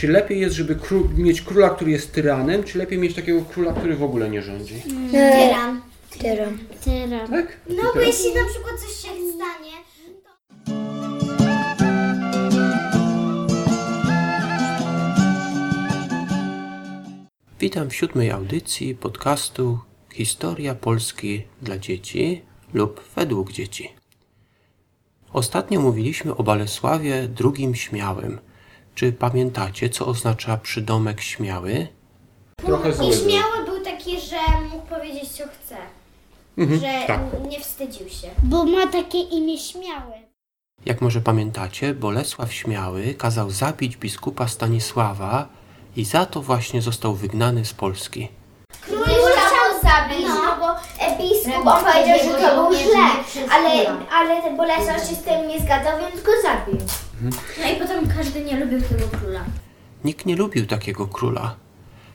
[0.00, 3.72] Czy lepiej jest, żeby król, mieć króla, który jest tyranem, czy lepiej mieć takiego króla,
[3.72, 4.82] który w ogóle nie rządzi?
[5.10, 5.80] Tyran.
[6.18, 6.58] Tyran.
[6.84, 7.28] Tyran.
[7.28, 7.60] Tak?
[7.68, 9.72] No bo jeśli na przykład coś się stanie,
[17.60, 19.78] Witam w siódmej audycji podcastu
[20.12, 22.42] Historia Polski dla dzieci
[22.74, 23.90] lub według dzieci.
[25.32, 28.38] Ostatnio mówiliśmy o Bolesławie II Śmiałym.
[29.00, 31.86] Czy pamiętacie, co oznacza przydomek śmiały?
[32.56, 34.36] Trochę I śmiały był taki, że
[34.70, 35.76] mógł powiedzieć co chce.
[36.58, 37.20] że tak.
[37.50, 38.28] nie wstydził się.
[38.42, 40.12] Bo ma takie imię śmiałe.
[40.86, 45.48] Jak może pamiętacie, Bolesław Śmiały kazał zabić biskupa Stanisława
[45.96, 48.28] i za to właśnie został wygnany z Polski.
[48.80, 50.70] Król chciał zabić, no, bo
[51.04, 53.70] e, biskup on powiedział, że to był źle, ale,
[54.12, 56.86] ale ten Bolesław się z tym nie zgadzał, więc go zabił.
[57.22, 59.44] No i potem każdy nie lubił tego króla.
[60.04, 61.56] Nikt nie lubił takiego króla.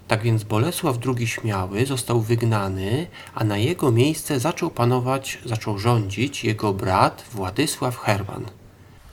[0.08, 6.44] Tak więc Bolesław II Śmiały został wygnany, a na jego miejsce zaczął panować, zaczął rządzić
[6.44, 8.46] jego brat Władysław Herman.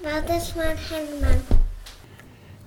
[0.02, 1.38] Władysław Herman.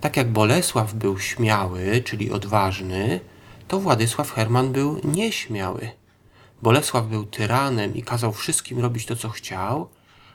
[0.00, 3.20] Tak jak Bolesław był śmiały, czyli odważny,
[3.68, 5.88] to Władysław Herman był nieśmiały.
[6.62, 9.88] Bolesław był tyranem i kazał wszystkim robić to, co chciał,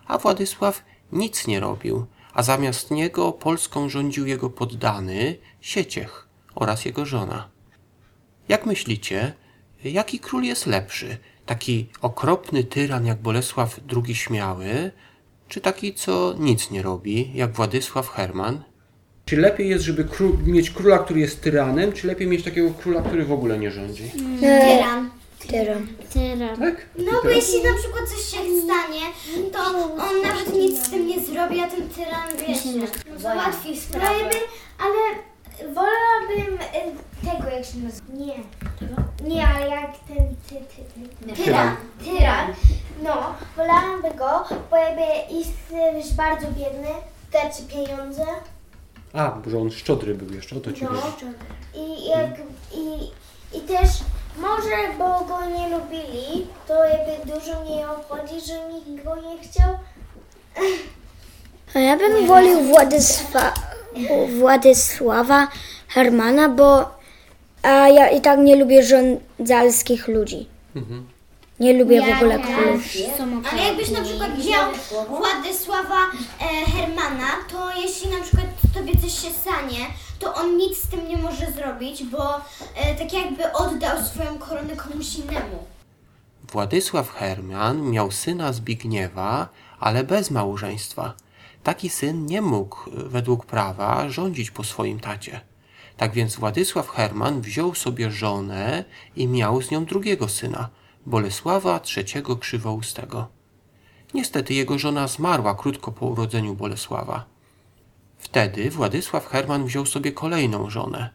[0.08, 7.06] a Władysław nic nie robił, a zamiast niego Polską rządził jego poddany, Sieciech oraz jego
[7.06, 7.50] żona.
[8.50, 9.34] Jak myślicie,
[9.84, 11.18] jaki król jest lepszy?
[11.46, 14.92] Taki okropny tyran jak Bolesław II Śmiały,
[15.48, 18.64] czy taki, co nic nie robi, jak Władysław Herman?
[19.26, 23.02] Czy lepiej jest, żeby król, mieć króla, który jest tyranem, czy lepiej mieć takiego króla,
[23.02, 24.12] który w ogóle nie rządzi?
[24.40, 25.21] Tyran.
[25.48, 25.88] Tyran.
[26.14, 26.58] Tyran.
[26.58, 26.76] Tak?
[26.98, 29.02] No bo jeśli na przykład coś się stanie,
[29.52, 29.60] to
[30.04, 34.30] on nawet nic z tym nie zrobi, a ten tyran, wiesz, załatwi sprawę.
[34.80, 34.96] ale
[35.74, 38.14] wolałabym y, tego, jak się nazywa.
[38.14, 38.34] Nie.
[39.30, 40.84] Nie, ale jak ten ty, ty,
[41.28, 41.44] ty.
[41.44, 41.76] Tyran.
[42.04, 42.54] Tyran.
[43.04, 45.02] No, wolałabym go, bo jakby
[45.98, 46.90] jest bardzo biedny,
[47.32, 48.26] dacie pieniądze.
[49.14, 50.90] A, że on szczodry był jeszcze, o to ci No.
[51.76, 52.30] I, jak,
[52.74, 53.12] i,
[53.58, 53.90] I też
[54.38, 59.78] może, bo go nie lubili, to jakby dużo nie obchodzi, że nikt go nie chciał.
[61.76, 63.54] A ja bym wolił Władysła,
[64.40, 65.48] Władysława
[65.88, 66.90] Hermana, bo
[67.64, 70.48] a ja i tak nie lubię rządzalskich ludzi.
[71.60, 72.82] Nie lubię w ogóle królów.
[73.52, 74.72] Ale jakbyś na przykład wziął
[75.08, 75.98] Władysława
[76.42, 78.46] e, Hermana, to jeśli na przykład
[78.82, 79.86] tobie coś się stanie,
[80.20, 82.38] to on nic z tym nie może zrobić, bo
[82.76, 85.66] e, tak jakby oddał swoją koronę komuś innemu.
[86.52, 89.50] Władysław Herman miał syna Zbigniewa,
[89.80, 91.14] ale bez małżeństwa.
[91.64, 95.42] Taki syn nie mógł, według prawa, rządzić po swoim tacie.
[95.98, 100.70] Tak więc Władysław Herman wziął sobie żonę i miał z nią drugiego syna,
[101.06, 103.28] Bolesława III Krzywoustego.
[104.14, 107.31] Niestety jego żona zmarła krótko po urodzeniu Bolesława.
[108.22, 111.10] Wtedy Władysław Herman wziął sobie kolejną żonę.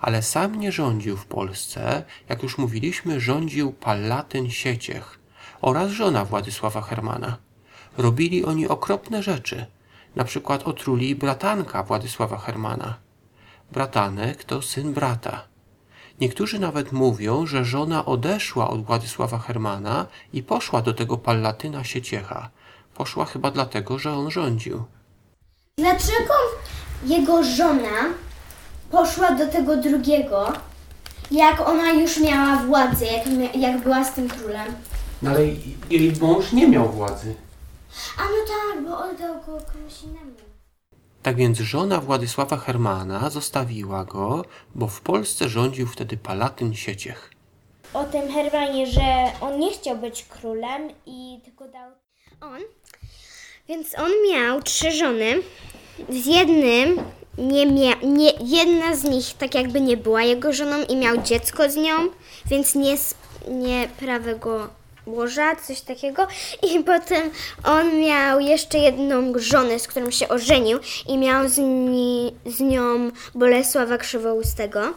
[0.00, 5.18] Ale sam nie rządził w Polsce, jak już mówiliśmy, rządził Palatyn Sieciech
[5.60, 7.36] oraz żona Władysława Hermana.
[7.98, 9.66] Robili oni okropne rzeczy.
[10.16, 12.94] Na przykład otruli bratanka Władysława Hermana.
[13.72, 15.44] Bratanek to syn brata.
[16.20, 22.50] Niektórzy nawet mówią, że żona odeszła od Władysława Hermana i poszła do tego Palatyna Sieciecha.
[22.94, 24.84] Poszła chyba dlatego, że on rządził.
[25.78, 26.34] Dlaczego
[27.06, 28.14] jego żona
[28.90, 30.52] poszła do tego drugiego,
[31.30, 34.74] jak ona już miała władzę, jak, mia- jak była z tym królem?
[35.22, 35.40] No ale
[35.90, 37.34] jej mąż nie miał władzy.
[38.18, 40.32] A no tak, bo oddał go komuś innemu.
[41.22, 44.44] Tak więc żona Władysława Hermana zostawiła go,
[44.74, 47.30] bo w Polsce rządził wtedy Palatyn Sieciech.
[47.94, 49.02] O tym Hermanie, że
[49.40, 51.90] on nie chciał być królem i tylko dał...
[52.40, 52.60] On,
[53.68, 55.34] więc on miał trzy żony.
[56.08, 57.00] Z jednym
[57.38, 61.70] nie mia, nie, jedna z nich tak jakby nie była jego żoną i miał dziecko
[61.70, 61.94] z nią,
[62.50, 63.14] więc nie, z-
[63.48, 64.68] nie prawego
[65.06, 66.26] łoża, coś takiego.
[66.74, 67.30] I potem
[67.64, 70.78] on miał jeszcze jedną żonę, z którą się ożenił
[71.08, 74.94] i miał z, ni, z nią Bolesława Krzywoustego.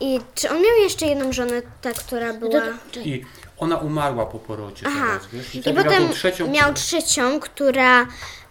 [0.00, 2.62] I czy on miał jeszcze jedną żonę, ta, która była...
[3.04, 3.24] I
[3.60, 5.06] ona umarła po porodzie Aha.
[5.06, 5.54] teraz, wiesz?
[5.54, 6.48] I tak miał potem tą trzecią...
[6.48, 8.06] miał trzecią, która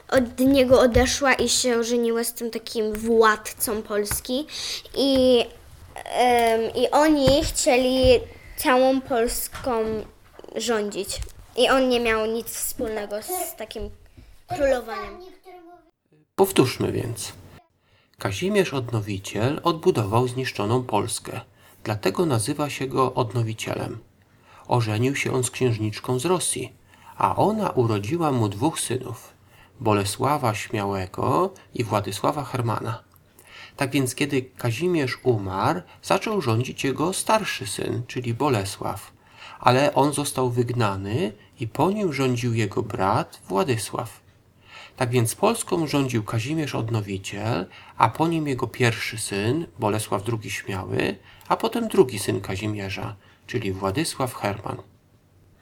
[0.09, 4.47] od niego odeszła i się ożeniła z tym takim władcą Polski.
[4.95, 5.43] I,
[6.05, 8.19] em, I oni chcieli
[8.57, 9.71] całą Polską
[10.55, 11.19] rządzić.
[11.57, 13.89] I on nie miał nic wspólnego z takim
[14.47, 15.17] królowaniem.
[16.35, 17.33] Powtórzmy więc.
[18.17, 21.41] Kazimierz Odnowiciel odbudował zniszczoną Polskę,
[21.83, 23.99] dlatego nazywa się go Odnowicielem.
[24.69, 26.73] Ożenił się on z księżniczką z Rosji,
[27.17, 29.33] a ona urodziła mu dwóch synów
[29.79, 33.03] Bolesława Śmiałego i Władysława Hermana.
[33.77, 39.11] Tak więc, kiedy Kazimierz umarł, zaczął rządzić jego starszy syn, czyli Bolesław,
[39.59, 44.21] ale on został wygnany i po nim rządził jego brat Władysław.
[44.95, 47.65] Tak więc Polską rządził Kazimierz Odnowiciel,
[47.97, 51.15] a po nim jego pierwszy syn, Bolesław II Śmiały,
[51.47, 53.15] a potem drugi syn Kazimierza,
[53.49, 54.77] czyli Władysław Herman.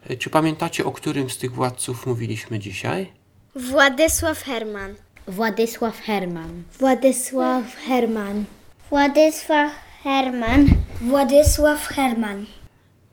[0.09, 3.13] E, Czy pamiętacie, o którym z tych władców mówiliśmy dzisiaj?
[3.55, 4.95] Władysław Herman.
[5.27, 6.63] Władysław Herman.
[6.79, 8.45] Władysław Herman.
[8.89, 9.71] Władysław
[10.03, 10.67] Herman.
[11.01, 12.45] Władysław Herman.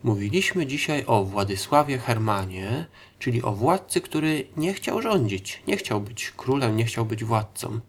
[0.02, 2.86] Mówiliśmy dzisiaj o Władysławie Hermanie,
[3.18, 7.80] czyli o władcy, który nie chciał rządzić, nie chciał być królem, nie chciał być władcą.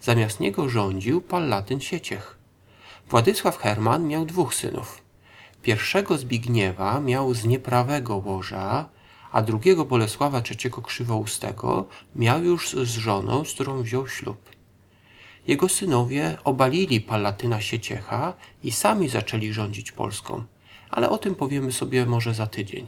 [0.00, 2.38] Zamiast niego rządził Pallatyn Sieciech.
[3.08, 5.03] Władysław Herman miał dwóch synów.
[5.64, 8.88] Pierwszego Zbigniewa miał z nieprawego łoża,
[9.32, 14.50] a drugiego Bolesława III Krzywoustego miał już z żoną, z którą wziął ślub.
[15.46, 18.32] Jego synowie obalili Palatyna Sieciecha
[18.62, 20.44] i sami zaczęli rządzić Polską,
[20.90, 22.86] ale o tym powiemy sobie może za tydzień.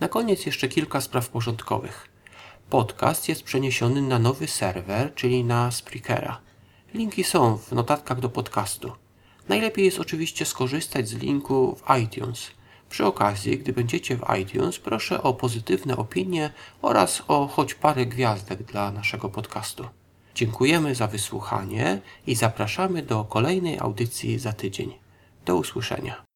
[0.00, 2.08] Na koniec jeszcze kilka spraw porządkowych.
[2.70, 6.40] Podcast jest przeniesiony na nowy serwer, czyli na Spreakera.
[6.94, 8.92] Linki są w notatkach do podcastu.
[9.48, 12.50] Najlepiej jest oczywiście skorzystać z linku w iTunes.
[12.90, 16.50] Przy okazji, gdy będziecie w iTunes, proszę o pozytywne opinie
[16.82, 19.84] oraz o choć parę gwiazdek dla naszego podcastu.
[20.34, 24.94] Dziękujemy za wysłuchanie i zapraszamy do kolejnej audycji za tydzień.
[25.44, 26.29] Do usłyszenia.